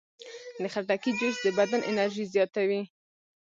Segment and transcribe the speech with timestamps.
[0.61, 2.81] د خټکي جوس د بدن انرژي زیاتوي.